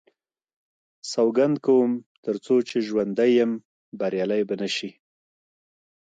[1.11, 1.91] سوګند کوم
[2.25, 3.51] تر څو چې ژوندی یم
[3.99, 4.91] بریالی به نه شي.